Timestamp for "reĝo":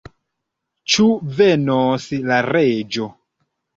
2.49-3.07